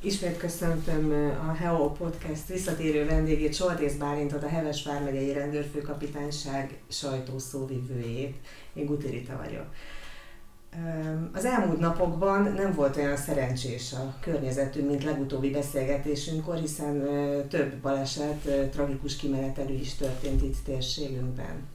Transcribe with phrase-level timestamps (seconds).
[0.00, 1.10] Ismét köszöntöm
[1.48, 8.36] a HEO Podcast visszatérő vendégét, Soltész Bálintot, a Heves Vármegyei Rendőrfőkapitányság sajtószóvivőjét.
[8.72, 9.66] Én Gutirita vagyok.
[11.32, 17.02] Az elmúlt napokban nem volt olyan szerencsés a környezetünk, mint legutóbbi beszélgetésünkkor, hiszen
[17.48, 21.66] több baleset, tragikus kimenetelő is történt itt térségünkben.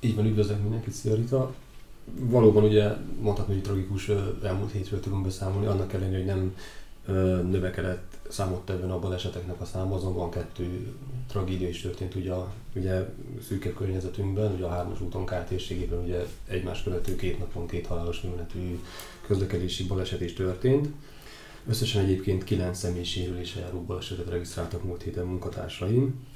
[0.00, 1.54] Így van, üdvözlök mindenkit, szia Rita.
[2.18, 2.88] Valóban ugye
[3.20, 4.10] mondhatni, hogy tragikus
[4.44, 6.54] elmúlt hétről tudunk beszámolni, annak ellenére, hogy nem
[7.50, 10.94] növekedett számottevően a baleseteknek a száma, azonban kettő
[11.28, 12.32] tragédia is történt ugye,
[12.74, 13.08] ugye
[13.48, 15.32] szűkebb környezetünkben, ugye a hármas úton K
[16.02, 18.80] ugye egymás követő két napon két halálos műveletű
[19.26, 20.88] közlekedési baleset is történt.
[21.68, 26.26] Összesen egyébként kilenc személy sérülése járó balesetet regisztráltak múlt héten munkatársaim.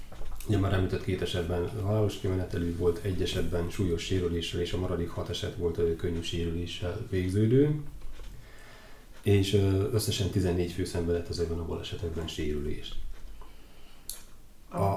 [0.48, 5.08] Ugye már említett két esetben halálos kimenetelű volt, egy esetben súlyos sérüléssel, és a maradék
[5.08, 7.80] hat eset volt könnyű sérüléssel végződő
[9.22, 9.52] és
[9.92, 12.94] összesen 14 fő szenvedett ezekben a balesetekben sérülést.
[14.72, 14.96] A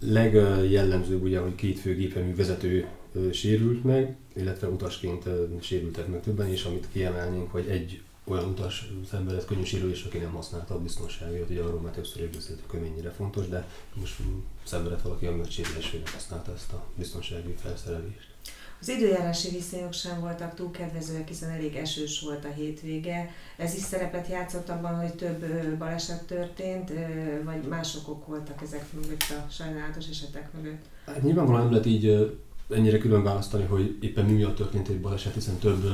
[0.00, 2.88] legjellemzőbb ugye, hogy két fő gépjármű vezető
[3.32, 5.28] sérült meg, illetve utasként
[5.60, 10.32] sérültek meg többen, és amit kiemelnénk, hogy egy olyan utas szenvedett könnyű sérülés, aki nem
[10.32, 14.16] használta a biztonságot, ugye arról már többször is beszéltük, hogy mennyire fontos, de most
[14.64, 18.28] szenvedett valaki, ami sérülésére használta ezt a biztonsági felszerelést.
[18.86, 23.30] Az időjárási viszonyok sem voltak túl kedvezőek, hiszen elég esős volt a hétvége.
[23.56, 25.44] Ez is szerepet játszott abban, hogy több
[25.78, 26.92] baleset történt,
[27.44, 30.84] vagy más okok voltak ezek mögött a sajnálatos esetek mögött?
[31.06, 32.36] Hát nyilvánvalóan nem lehet így
[32.70, 35.84] ennyire külön választani, hogy éppen mi miatt történt egy baleset, hiszen több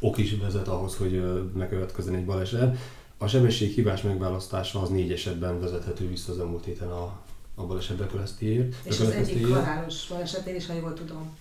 [0.00, 1.22] ok is vezet ahhoz, hogy
[1.54, 2.78] megkövetkezzen egy baleset.
[3.18, 7.20] A sebességhibás megválasztása az négy esetben vezethető vissza az elmúlt héten a,
[7.54, 8.74] a baleset bekövetkeztéért.
[8.82, 11.40] És az egyik halálos balesetén is, ha jól tudom.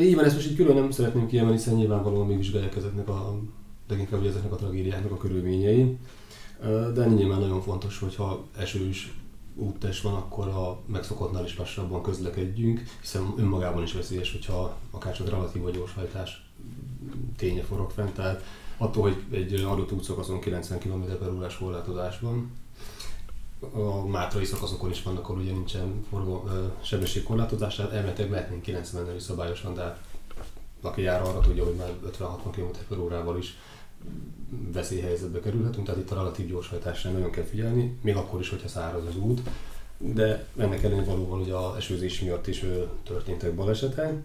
[0.00, 3.38] Így van, ezt most így külön nem szeretném kiemelni, hiszen nyilvánvalóan még vizsgálják ezeknek a,
[3.88, 5.98] leginkább ezeknek a tragédiáknak a körülményei.
[6.94, 9.14] De nyilván nagyon fontos, hogyha esős
[9.54, 15.30] úttest van, akkor a megszokottnál is lassabban közlekedjünk, hiszen önmagában is veszélyes, hogyha akár csak
[15.30, 16.50] relatív vagy gyorshajtás
[17.36, 18.12] ténye forog fent.
[18.12, 18.44] Tehát
[18.76, 22.50] attól, hogy egy adott útszakaszon 90 km h órás korlátozás van,
[23.72, 26.48] a mátrai szakaszokon is vannak, ahol ugye nincsen forgó,
[26.82, 29.98] sebességkorlátozás, tehát elméletileg mehetnénk 90 is szabályosan, de hát
[30.80, 33.56] aki jár arra tudja, hogy már 50-60 km h órával is
[34.72, 39.06] veszélyhelyzetbe kerülhetünk, tehát itt a relatív gyorshajtásra nagyon kell figyelni, még akkor is, hogyha száraz
[39.06, 39.40] az út.
[39.98, 42.64] De ennek ellenére valóban ugye a esőzés miatt is
[43.04, 44.22] történtek balesetek.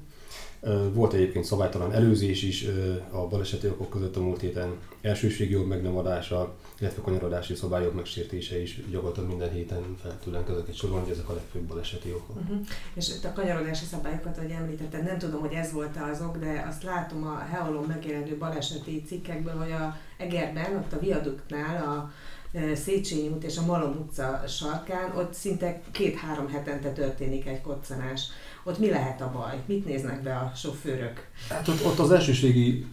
[0.93, 2.65] Volt egyébként szabálytalan előzés is
[3.11, 4.69] a baleseti okok között a múlt héten,
[5.01, 10.75] elsőségjog meg nem adása, illetve kanyarodási szabályok megsértése is gyakorlatilag minden héten fel tudnánk ezeket
[10.75, 12.39] sorolni, hogy ezek a legfőbb baleseti okok.
[12.39, 12.57] Uh-huh.
[12.93, 16.83] És a kanyarodási szabályokat, ahogy említetted, nem tudom, hogy ez volt az ok, de azt
[16.83, 22.11] látom a Heolon megjelenő baleseti cikkekből, hogy a Egerben, ott a viaduktnál a
[22.75, 28.21] Széchenyi út és a Malom utca sarkán, ott szinte két-három hetente történik egy koccanás.
[28.63, 29.63] Ott mi lehet a baj?
[29.65, 31.27] Mit néznek be a sofőrök?
[31.49, 32.85] Hát ott, ott az elsőségi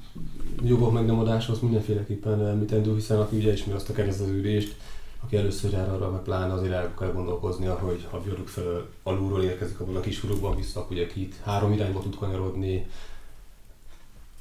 [0.63, 4.77] jogok meg nem adáshoz mindenféleképpen említendő, hiszen aki ugye ismeri azt a kereszteződést,
[5.25, 9.43] aki először jár arra, meg pláne azért el kell gondolkoznia, hogy ha viaduk fel alulról
[9.43, 12.87] érkezik abban a kis furukban vissza, ugye itt három irányba tud kanyarodni,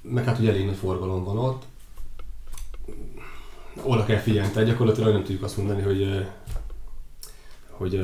[0.02, 1.64] meg hát ugye elég nagy forgalom van ott,
[3.82, 6.26] oda kell figyelni, tehát gyakorlatilag nem tudjuk azt mondani, hogy,
[7.70, 8.02] hogy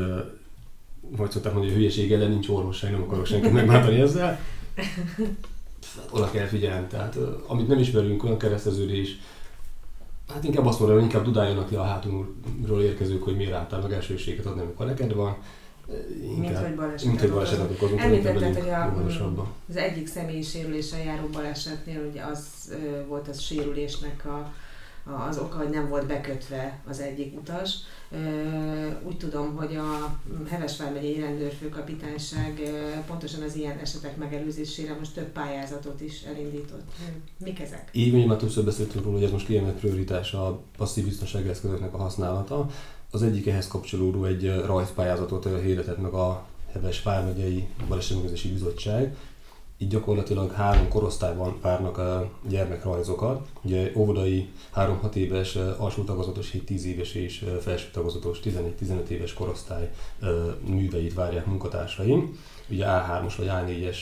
[1.17, 4.39] hogy szokták mondani, hogy hülyeség ellen nincs orvosság, nem akarok senkit megbántani ezzel.
[6.11, 9.17] Oda kell figyelni, tehát amit nem ismerünk, olyan kereszteződés,
[10.33, 13.93] hát inkább azt mondom, hogy inkább dudáljanak le a hátulról érkezők, hogy miért álltál meg
[13.93, 15.37] elsőséget adni, amikor neked van.
[16.35, 18.01] Inkább, mint, hogy balesetet okozunk.
[18.01, 18.93] Említetted, hogy a,
[19.69, 22.47] az egyik személyi sérüléssel járó balesetnél ugye az
[23.07, 24.53] volt az sérülésnek a,
[25.27, 27.73] az oka, hogy nem volt bekötve az egyik utas.
[29.03, 32.61] Úgy tudom, hogy a Hevesvár megyei rendőrfőkapitányság
[33.07, 36.91] pontosan az ilyen esetek megelőzésére most több pályázatot is elindított.
[37.37, 37.89] Mik ezek?
[37.91, 41.93] Így van, már többször beszéltünk róla, hogy ez most kiemelt prioritás a passzív biztonsági eszközöknek
[41.93, 42.69] a használata.
[43.11, 49.15] Az egyik ehhez kapcsolódó egy rajzpályázatot hirdetett meg a Heves Vármegyei Balesetmegőrzési Bizottság,
[49.81, 53.47] így gyakorlatilag három korosztályban várnak a gyermekrajzokat.
[53.61, 59.91] Ugye óvodai 3-6 éves, alsó tagozatos 7-10 éves és felső tagozatos 11-15 éves korosztály
[60.65, 62.39] műveit várják munkatársaim.
[62.69, 63.97] Ugye A3-os vagy A4-es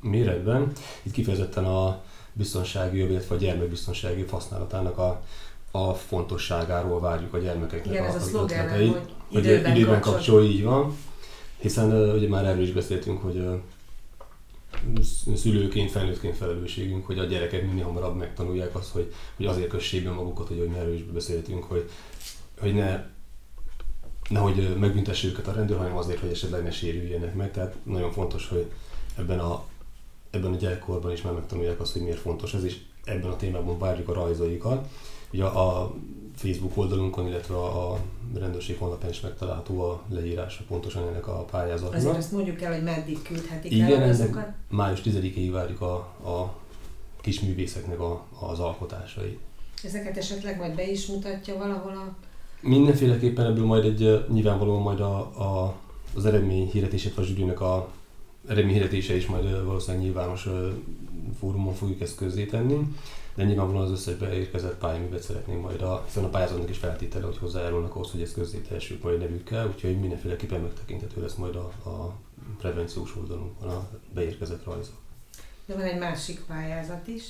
[0.00, 0.72] méretben.
[1.02, 2.02] Itt kifejezetten a
[2.32, 5.22] biztonsági illetve a gyermekbiztonsági használatának a,
[5.70, 10.62] a fontosságáról várjuk a gyermekeknek Igen, a, ez a szlogán, hogy időben, időben kapcsol, így
[10.62, 10.96] van.
[11.58, 13.46] Hiszen ugye már erről is beszéltünk, hogy
[15.34, 20.10] szülőként, felnőttként felelősségünk, hogy a gyerekek minél hamarabb megtanulják azt, hogy, hogy azért kössék be
[20.10, 21.90] magukat, hogy, hogy erről is beszéltünk, hogy
[22.60, 23.04] hogy ne
[24.28, 27.50] nehogy megbüntesse őket a rendőr, hanem azért, hogy esetleg ne sérüljenek meg.
[27.50, 28.70] Tehát nagyon fontos, hogy
[29.16, 29.64] ebben a,
[30.30, 33.78] ebben a gyerekkorban is már megtanulják azt, hogy miért fontos ez, és ebben a témában
[33.78, 34.88] várjuk a rajzaikat.
[35.34, 35.94] Ugye a
[36.34, 37.98] Facebook oldalunkon, illetve a
[38.34, 41.94] rendőrség honlapján is megtalálható a leírása pontosan ennek a pályázatnak.
[41.94, 45.94] Azért azt mondjuk el, hogy meddig küldhetik Igen, el ennek május 10-ig várjuk a,
[46.30, 46.54] a
[47.20, 49.38] kisművészeknek a, az alkotásait.
[49.82, 52.16] Ezeket esetleg majd be is mutatja valahol a...
[52.60, 55.74] Mindenféleképpen ebből majd egy nyilvánvalóan majd a, a,
[56.14, 57.88] az eredmény hirdetését, a zsűrinek a
[58.48, 60.48] eredmény hirdetése is majd valószínűleg nyilvános
[61.38, 62.88] fórumon fogjuk ezt közzétenni
[63.34, 67.38] de nyilvánvalóan az összes beérkezett pályaművet szeretnénk majd a, hiszen a pályázatnak is feltétele, hogy
[67.38, 72.14] hozzájárulnak ahhoz, hogy ezt közzétehessük majd nevükkel, úgyhogy mindenféleképpen megtekinthető lesz majd a, a
[72.58, 74.94] prevenciós oldalunkon a beérkezett rajzok.
[75.66, 77.24] De van egy másik pályázat is,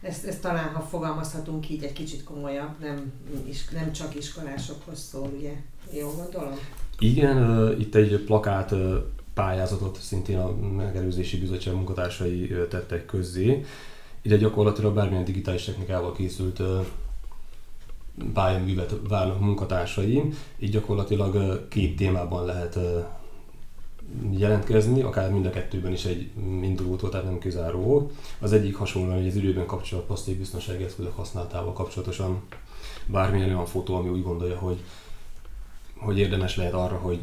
[0.00, 3.12] ezt, ezt talán, ha fogalmazhatunk így, egy kicsit komolyabb, nem,
[3.48, 5.52] is, nem csak iskolásokhoz szól, ugye?
[5.92, 6.58] Jó gondolom?
[6.98, 8.74] Igen, itt egy plakát
[9.34, 13.64] pályázatot szintén a megelőzési bizottság munkatársai tettek közzé.
[14.22, 16.62] Ide gyakorlatilag bármilyen digitális technikával készült
[18.32, 20.22] pályaművet várnak munkatársai,
[20.58, 22.78] így gyakorlatilag két témában lehet
[24.30, 26.30] jelentkezni, akár mind a kettőben is egy
[26.62, 28.10] indulótól, tehát nem kizáró.
[28.38, 32.42] Az egyik hasonlóan, hogy az időben kapcsolat poszték biztonsági eszközök használatával kapcsolatosan
[33.06, 34.82] bármilyen olyan fotó, ami úgy gondolja, hogy,
[35.96, 37.20] hogy érdemes lehet arra, hogy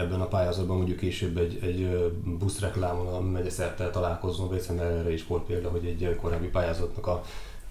[0.00, 5.26] ebben a pályázatban mondjuk később egy, egy buszreklámon a megye szerte találkozzon, vagy erre is
[5.26, 7.22] volt példa, hogy egy korábbi pályázatnak a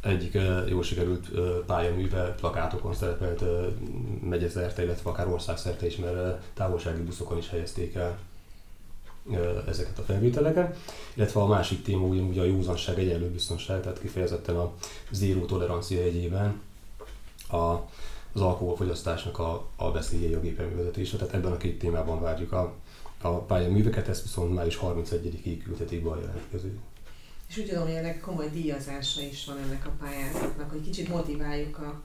[0.02, 0.38] egyik
[0.68, 1.30] jó sikerült
[1.66, 3.44] pályaműve plakátokon szerepelt
[4.24, 8.18] megyeszerte, illetve akár országszerte is, mert távolsági buszokon is helyezték el
[9.68, 10.78] ezeket a felvételeket.
[11.14, 14.74] Illetve a másik téma ugyanúgy a józanság, egyenlő biztonság, tehát kifejezetten a
[15.12, 16.62] zéró tolerancia egyében
[17.52, 17.76] a
[18.34, 21.18] az alkoholfogyasztásnak a, a veszélyei a gépjárművezetése.
[21.18, 22.74] Tehát ebben a két témában várjuk a,
[23.22, 26.80] a pályaműveket, ezt viszont május 31-ig küldhetik be a jelentkező.
[27.50, 31.78] És úgy tudom, hogy ennek komoly díjazása is van ennek a pályázatnak, hogy kicsit motiváljuk
[31.78, 32.02] a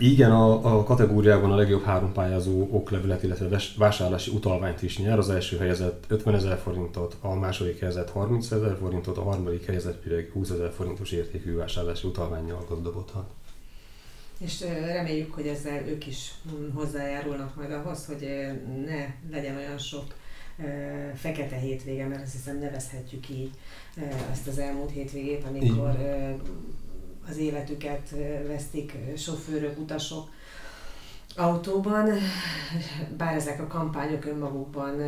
[0.00, 5.18] igen, a, a kategóriában a legjobb három pályázó oklevelet, illetve vásárlási utalványt is nyer.
[5.18, 10.02] Az első helyezett 50 ezer forintot, a második helyezett 30 ezer forintot, a harmadik helyezett
[10.02, 13.30] pedig 20 ezer forintos értékű vásárlási utalványjal gazdagodhat
[14.38, 18.28] és reméljük, hogy ezzel ők is hm, hozzájárulnak majd ahhoz, hogy
[18.86, 20.14] ne legyen olyan sok
[21.14, 23.50] fekete hétvége, mert azt hiszem nevezhetjük így
[24.30, 25.98] ezt az elmúlt hétvégét, amikor
[27.28, 28.14] az életüket
[28.46, 30.30] vesztik sofőrök, utasok
[31.36, 32.10] autóban,
[33.16, 35.00] bár ezek a kampányok önmagukban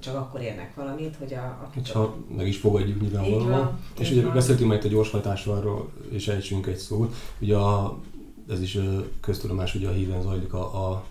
[0.00, 1.70] csak akkor érnek valamit, hogy a...
[1.72, 3.78] a ha meg is fogadjuk nyilvánvalóan.
[3.98, 7.14] És ugye beszéltünk majd a gyorshajtásról, és ejtsünk egy szót.
[7.38, 7.98] Ugye a,
[8.48, 8.78] ez is
[9.20, 11.04] köztudomás, hogy a híven zajlik a, a,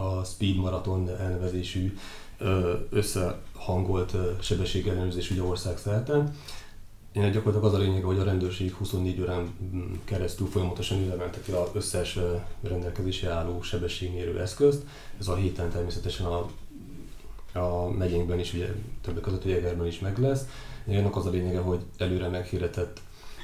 [0.00, 1.96] a Speed Marathon elnevezésű
[2.90, 6.32] összehangolt sebességellenőrzés ugye országszerte.
[7.12, 9.54] Én gyakorlatilag az a lényeg, hogy a rendőrség 24 órán
[10.04, 12.18] keresztül folyamatosan üzemelteti az összes
[12.62, 14.84] rendelkezésre álló sebességmérő eszközt.
[15.18, 16.46] Ez a héten természetesen a
[17.52, 18.66] a megyénkben is, ugye
[19.00, 20.46] többek között Jegerben is meg lesz.
[20.86, 23.00] Ennek az a lényege, hogy előre meghirdetett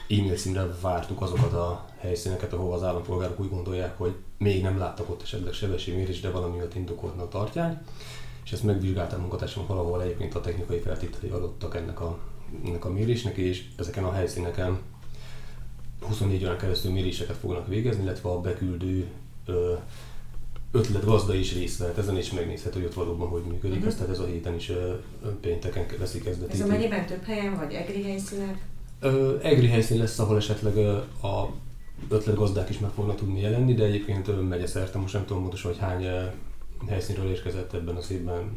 [0.09, 5.11] e-mail címre vártuk azokat a helyszíneket, ahol az állampolgárok úgy gondolják, hogy még nem láttak
[5.11, 7.83] ott esetleg sebességmérés, de valami miatt indokoltnak tartják.
[8.45, 12.19] És ezt megvizsgáltam munkatársamat valahol egyébként a technikai feltételei adottak ennek a,
[12.67, 14.79] ennek a mérésnek, és ezeken a helyszíneken
[16.01, 19.09] 24 órán keresztül méréseket fognak végezni, illetve a beküldő
[19.47, 19.75] ö,
[20.75, 23.79] ötlet gazda is részt vehet ezen, és megnézhet, hogy ott valóban hogy működik.
[23.79, 23.93] Uh-huh.
[23.93, 24.73] tehát ez a héten is
[25.41, 26.55] pénteken veszi kezdetét.
[26.55, 28.65] Ez a mennyiben több helyen, vagy egri helyszínek?
[29.03, 30.77] Uh, egri helyszín lesz, ahol esetleg
[31.23, 31.53] a
[32.09, 35.71] ötletgazdák is meg fognak tudni jelenni, de egyébként uh, megye szerte, most nem tudom pontosan,
[35.71, 36.07] hogy hány
[36.89, 38.51] helyszínről érkezett ebben az évben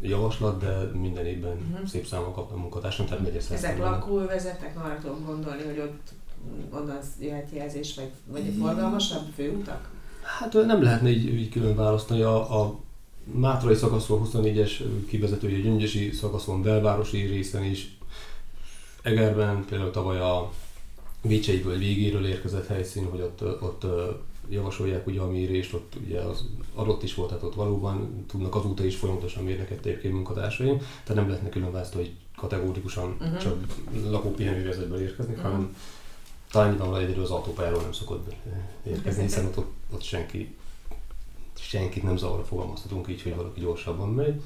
[0.00, 1.88] javaslat, de minden évben uh-huh.
[1.88, 3.66] szép számon kaptam munkatársam, tehát megye szerte.
[3.66, 6.12] Ezek lakóvezetek, arra tudom gondolni, hogy ott
[6.70, 9.91] onnan jöhet jelzés, vagy, vagy forgalmasabb főutak?
[10.22, 12.22] Hát nem lehetne így, így külön választani.
[12.22, 12.80] A, a
[13.24, 14.70] Mátrai szakaszon 24-es
[15.08, 17.96] kivezetője, Gyöngyösi szakaszon, belvárosi részen is,
[19.02, 20.50] Egerben például tavaly a
[21.22, 23.86] Vécseiből végéről érkezett helyszín, hogy ott, ott
[24.48, 28.84] javasolják ugye a mérést, ott ugye az adott is volt, tehát ott valóban tudnak azóta
[28.84, 33.38] is folyamatosan mérneket egyébként munkatársaim, tehát nem lehetne külön választani, hogy kategórikusan uh-huh.
[33.38, 33.56] csak
[34.10, 35.50] lakópihenővezetből érkezni, uh-huh.
[35.50, 35.76] hanem
[36.52, 38.34] talán nyilvánvalóan egyedül az autópályáról nem szokott
[38.82, 40.56] érkezni, hiszen ott, ott senki,
[41.54, 44.42] senkit nem zavarra fogalmazhatunk így, hogy valaki gyorsabban megy.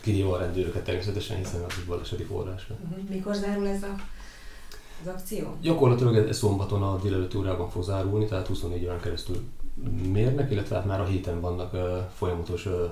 [0.00, 2.66] Kivéve a rendőröket természetesen, hiszen az egy baleseti forrás.
[2.70, 3.08] Uh-huh.
[3.08, 3.94] Mikor zárul ez a,
[5.02, 5.56] az akció?
[5.60, 9.42] Gyakorlatilag ez szombaton a délelőtti órában fog zárulni, tehát 24 órán keresztül
[10.12, 11.80] mérnek, illetve hát már a héten vannak uh,
[12.16, 12.90] folyamatos uh,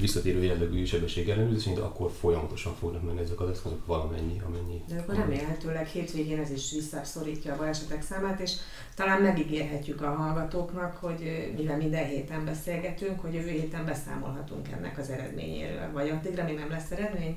[0.00, 4.82] visszatérő jellegű sebességellenőrzés, de akkor folyamatosan fognak menni ezek az eszközök valamennyi, amennyi.
[4.88, 8.52] De akkor remélhetőleg hétvégén ez is visszaszorítja a balesetek számát, és
[8.94, 15.10] talán megígérhetjük a hallgatóknak, hogy mivel minden héten beszélgetünk, hogy jövő héten beszámolhatunk ennek az
[15.10, 15.92] eredményéről.
[15.92, 17.36] Vagy addigra még nem lesz eredmény?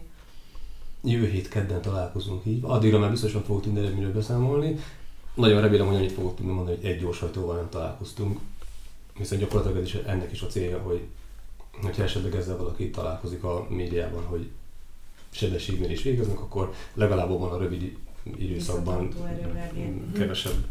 [1.03, 2.63] Jövő hét kedden találkozunk így.
[2.63, 4.75] Addigra már biztosan fogok tudni eredményről beszámolni.
[5.33, 8.39] Nagyon remélem, hogy annyit fogok tudni mondani, hogy egy gyors hajtóval nem találkoztunk.
[9.13, 11.01] Hiszen gyakorlatilag ez is, ennek is a célja, hogy
[11.81, 14.49] hogyha esetleg ezzel valaki találkozik a médiában, hogy
[15.29, 17.97] sebességmérés végeznek, akkor legalább abban a rövid
[18.37, 19.13] időszakban
[20.13, 20.65] kevesebb,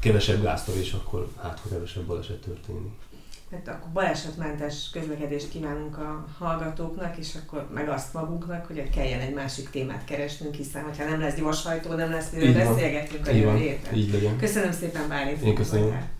[0.00, 2.92] kevesebb gáztól, és akkor hát, ha kevesebb baleset történik.
[3.50, 9.34] Hát akkor balesetmentes közlekedést kívánunk a hallgatóknak, és akkor meg azt magunknak, hogy kelljen egy
[9.34, 13.78] másik témát keresnünk, hiszen ha nem lesz gyorshajtó, nem lesz miről beszélgetünk a jövő.
[14.38, 15.42] Köszönöm szépen, Bálint.
[15.42, 15.82] Én köszönöm.
[15.82, 16.10] Voltál.